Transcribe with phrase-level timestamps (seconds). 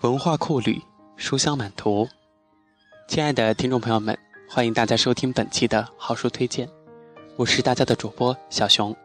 [0.00, 0.80] 文化库旅，
[1.16, 2.08] 书香满途。
[3.06, 4.18] 亲爱的听众朋友们，
[4.48, 6.66] 欢迎大家收听本期的好书推荐，
[7.36, 8.96] 我是大家的主播小熊。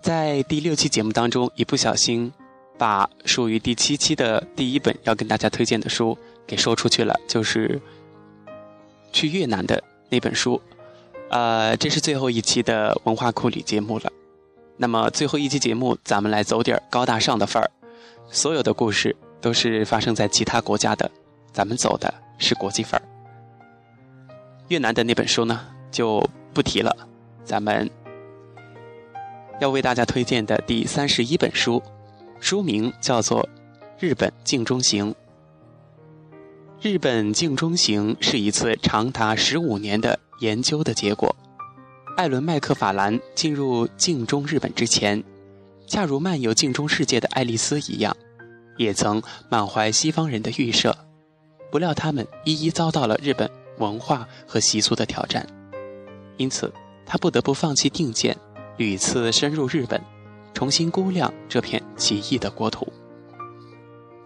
[0.00, 2.32] 在第六期节目当中，一不小心
[2.78, 7.78] 把属于第七期的第一本要跟大家推荐的书给说出去了，就是
[9.12, 10.58] 去越南的那本书。
[11.28, 14.10] 呃，这是最后一期的文化库旅节目了。
[14.78, 17.70] 那么最后一期节目，咱们来走点高大上的范儿。
[18.30, 21.10] 所有的故事都是发生在其他国家的，
[21.52, 23.04] 咱们走的是国际范儿。
[24.68, 26.96] 越南的那本书呢，就不提了。
[27.44, 27.90] 咱们
[29.60, 31.82] 要为大家推荐的第三十一本书，
[32.40, 33.42] 书名叫做
[33.98, 35.10] 《日本镜中行》。
[36.80, 41.36] 《日本镜中行》是一次长达十五年的研究的结果。
[42.16, 45.22] 艾伦·麦克法兰进入镜中日本之前，
[45.86, 48.16] 恰如漫游镜中世界的爱丽丝一样，
[48.76, 50.96] 也曾满怀西方人的预设，
[51.70, 55.46] 不料他们一一遭到了日本文化和习俗的挑战，
[56.36, 56.72] 因此
[57.06, 58.36] 他不得不放弃定见，
[58.76, 60.00] 屡次深入日本，
[60.52, 62.92] 重新估量这片奇异的国土。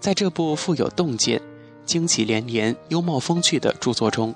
[0.00, 1.40] 在这部富有洞见、
[1.84, 4.34] 惊奇连连、幽默风趣的著作中。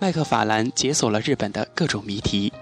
[0.00, 2.52] 麦克法兰解锁了日本的各种谜题，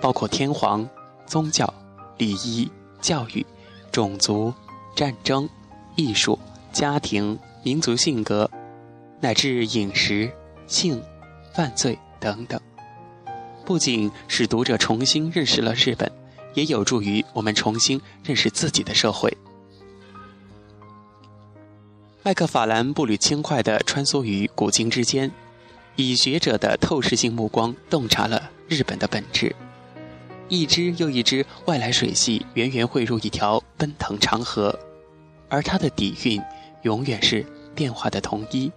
[0.00, 0.88] 包括天皇、
[1.26, 1.72] 宗教、
[2.16, 2.68] 礼仪、
[3.00, 3.46] 教育、
[3.92, 4.52] 种族、
[4.94, 5.48] 战争、
[5.96, 6.38] 艺术、
[6.72, 8.50] 家庭、民族性格，
[9.20, 10.30] 乃至饮食、
[10.66, 11.02] 性、
[11.54, 12.60] 犯罪等等。
[13.64, 16.10] 不仅使读者重新认识了日本，
[16.54, 19.36] 也有助于我们重新认识自己的社会。
[22.22, 25.30] 麦克法兰步履轻快地穿梭于古今之间。
[25.94, 29.54] 以学者的透视性目光洞察了日本的本质，
[30.52, 34.78] 一支又一支外来水系源源汇入一条奔腾长河，
[35.48, 36.42] 而它的底蕴
[36.82, 37.42] 永远是
[37.74, 38.70] 变化的统一，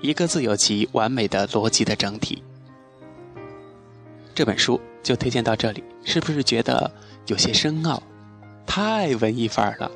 [0.00, 2.42] 一个自有其完美的逻辑的整体。
[4.34, 6.90] 这本书就推荐到这里，是不是觉得
[7.26, 8.02] 有些深奥，
[8.64, 9.90] 太文艺范儿了？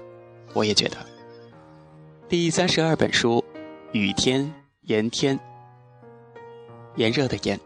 [0.53, 0.97] 我也觉得。
[2.29, 3.43] 第三十二本书，
[3.93, 4.53] 雨天
[4.83, 5.41] 炎天。
[6.97, 7.59] 炎热的炎。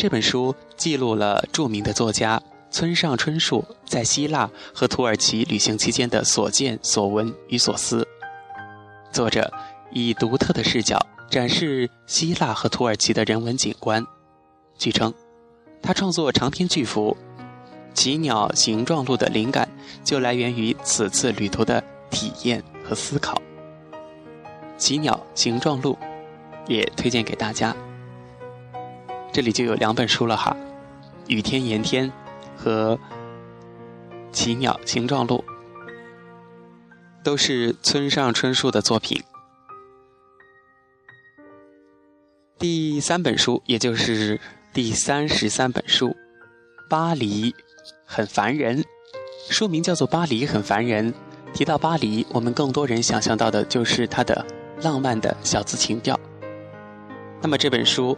[0.00, 8.08] 这本书记录了著名的作家村上春树在希腊和土耳其旅行期间的所见所闻与所思。
[9.12, 9.52] 作者
[9.90, 14.02] 以独特的视角展示希腊和土耳其的人文景观。
[14.78, 15.12] 据称，
[15.82, 17.14] 他创作长篇巨幅
[17.94, 19.68] 《奇鸟形状录》的灵感
[20.02, 23.34] 就来源于此次旅途的体验和思考。
[24.78, 25.98] 《奇鸟形状录》。
[26.66, 27.76] 也推荐给大家。
[29.32, 30.56] 这里就有两本书了哈，
[31.28, 32.08] 《雨天炎天》
[32.56, 32.96] 和
[34.32, 35.44] 《奇鸟形状录》，
[37.22, 39.22] 都是村上春树的作品。
[42.58, 44.40] 第三本书，也就是
[44.72, 46.08] 第三十三本书，
[46.88, 47.54] 《巴黎
[48.04, 48.82] 很烦人》，
[49.48, 51.12] 书名叫做《巴黎很烦人》。
[51.54, 54.44] 提到巴黎，我们更多人想象到的就是它的
[54.82, 56.18] 浪漫的小资情调。
[57.40, 58.16] 那么这本书，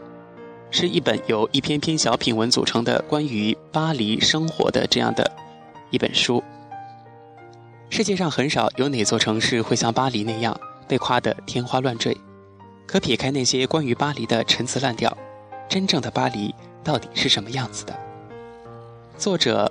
[0.74, 5.30] 是一本由一篇篇小品文组成的关于巴黎生活的这样的
[5.90, 6.42] 一本书。
[7.90, 12.16] 世界上很少有哪座城市会像巴黎那样被夸得天花乱坠。
[12.86, 15.14] 可撇开那些关于巴黎的陈词滥调，
[15.68, 17.94] 真正的巴黎到底是什么样子的？
[19.18, 19.70] 作者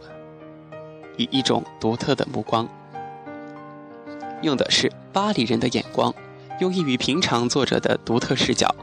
[1.18, 2.70] 以一种独特的目光，
[4.44, 6.14] 用的是巴黎人的眼光，
[6.60, 8.74] 用异于平常作者的独特视角。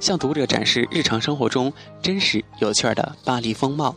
[0.00, 3.94] 向读者展示日常生活中真实有趣的巴黎风貌，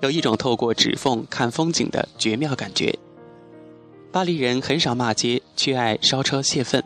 [0.00, 2.98] 有一种透过指缝看风景的绝妙感觉。
[4.10, 6.82] 巴黎人很少骂街，却爱烧车泄愤。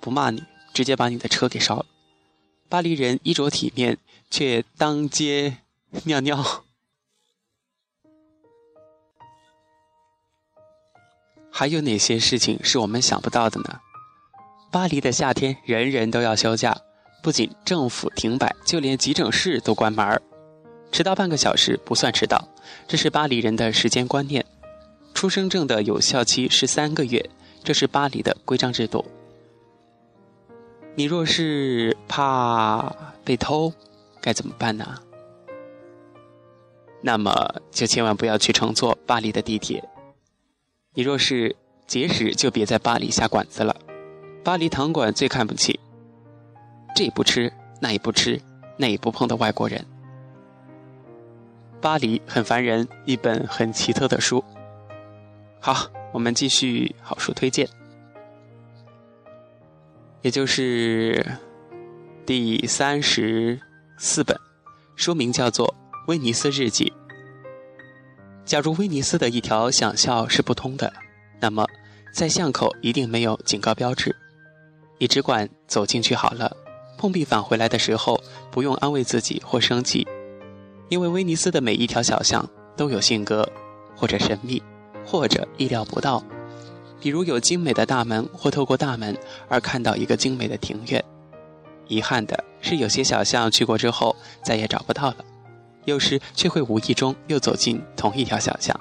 [0.00, 1.86] 不骂你，直接把你的车给烧了。
[2.68, 3.98] 巴黎人衣着体面，
[4.30, 5.58] 却当街
[6.04, 6.64] 尿尿。
[11.50, 13.80] 还有哪些事情是我们想不到的呢？
[14.72, 16.76] 巴黎的夏天，人人都要休假。
[17.24, 20.20] 不仅政府停摆，就连急诊室都关门儿。
[20.92, 22.46] 迟到半个小时不算迟到，
[22.86, 24.44] 这是巴黎人的时间观念。
[25.14, 27.30] 出生证的有效期是三个月，
[27.62, 29.02] 这是巴黎的规章制度。
[30.96, 32.94] 你若是怕
[33.24, 33.72] 被偷，
[34.20, 34.98] 该怎么办呢？
[37.00, 39.82] 那么就千万不要去乘坐巴黎的地铁。
[40.92, 41.56] 你若是
[41.86, 43.74] 节食，就别在巴黎下馆子了。
[44.44, 45.80] 巴黎糖馆最看不起。
[46.94, 48.40] 这也不吃，那也不吃，
[48.76, 49.84] 那也不碰的外国人。
[51.80, 54.42] 巴黎很烦人，一本很奇特的书。
[55.60, 57.68] 好，我们继续好书推荐。
[60.22, 61.26] 也就是
[62.24, 63.60] 第三十
[63.98, 64.38] 四本，
[64.96, 65.68] 书名叫做
[66.06, 66.92] 《威尼斯日记》。
[68.46, 70.92] 假如威尼斯的一条小巷是不通的，
[71.40, 71.66] 那么
[72.14, 74.14] 在巷口一定没有警告标志。
[74.98, 76.56] 你只管走进去好了。
[76.96, 78.20] 碰壁返回来的时候，
[78.50, 80.06] 不用安慰自己或生气，
[80.88, 83.48] 因为威尼斯的每一条小巷都有性格，
[83.96, 84.62] 或者神秘，
[85.04, 86.22] 或者意料不到。
[87.00, 89.14] 比如有精美的大门，或透过大门
[89.48, 91.04] 而看到一个精美的庭院。
[91.86, 95.16] 遗憾的是，有些小巷去过之后再也找不到了。
[95.84, 98.74] 有时却会无意中又走进同一条小巷，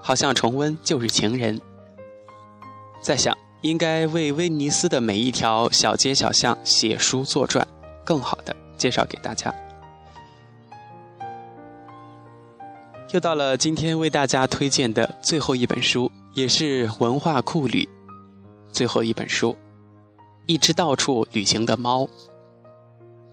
[0.00, 1.60] 好像重温旧日情人。
[3.02, 7.66] 在想，应该为威尼斯的每一条小街小巷写书作传，
[8.04, 9.54] 更好的介绍给大家。
[13.12, 17.88] 又到了今天为大家推荐的最后一本书，也是文化库里
[18.72, 19.52] 最后一本书，
[20.46, 22.02] 《一只到处旅行的猫》。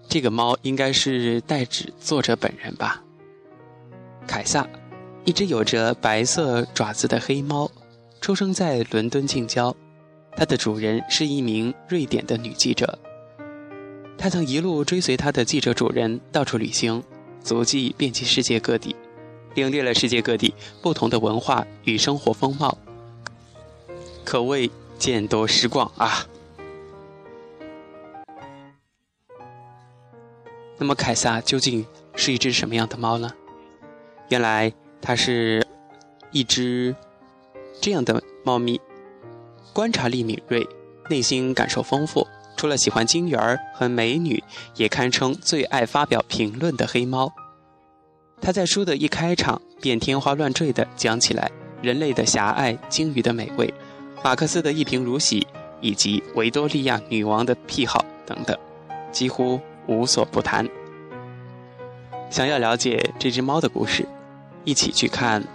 [0.08, 3.02] 这个猫应该是代指作者本人吧。
[4.28, 4.64] 凯撒，
[5.24, 7.68] 一只有着白色爪子的黑猫，
[8.20, 9.74] 出生在伦敦近郊。
[10.40, 12.98] 它的主人是一名瑞典的女记者。
[14.16, 17.04] 它曾一路追随它的记者主人到处旅行，
[17.42, 18.96] 足迹遍及世界各地，
[19.54, 22.78] 领略了世界各地不同的文化与生活风貌，
[24.24, 26.26] 可谓见多识广啊。
[30.78, 31.84] 那么凯撒究竟
[32.16, 33.30] 是一只什么样的猫呢？
[34.30, 34.72] 原来
[35.02, 35.66] 它是
[36.30, 36.96] 一只
[37.82, 38.80] 这样的猫咪，
[39.72, 40.66] 观察力敏锐，
[41.08, 42.26] 内心感受丰富。
[42.56, 44.42] 除了喜欢金鱼儿和美女，
[44.76, 47.32] 也堪称最爱发表评论的黑猫。
[48.40, 51.50] 他在书的一开场便天花乱坠地讲起来
[51.82, 53.72] 人类的狭隘、鲸鱼的美味、
[54.22, 55.46] 马克思的一贫如洗，
[55.80, 58.56] 以及维多利亚女王的癖好等等，
[59.10, 59.60] 几乎。
[59.86, 60.68] 无所不谈。
[62.30, 64.06] 想要了解这只猫的故事，
[64.62, 65.42] 一起去看《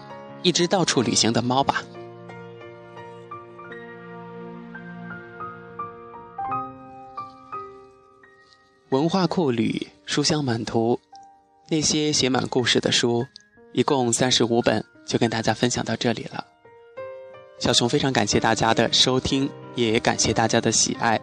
[0.41, 1.81] 一只到处旅行的猫》吧。
[8.89, 10.99] 文化库里书香满途，
[11.69, 13.25] 那些写满故事的书，
[13.73, 16.45] 一共三十五本，就跟大家分享到这里了。
[17.57, 21.19] 小熊非常感谢大家的收听，也感谢大家的喜爱。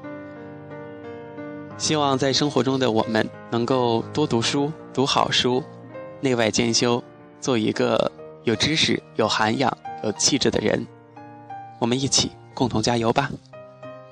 [1.79, 5.63] 希望在生活中的我们能够多读书，读好书，
[6.21, 7.03] 内外兼修，
[7.41, 8.11] 做一个
[8.43, 10.85] 有知识、有涵养、有气质的人。
[11.79, 13.31] 我们一起共同加油吧！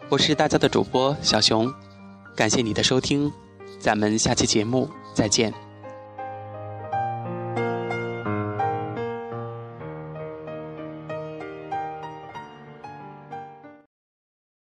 [0.09, 1.73] 我是大家的主播小熊，
[2.41, 3.31] 感谢你的收听，
[3.79, 5.53] 咱们下期节目再见。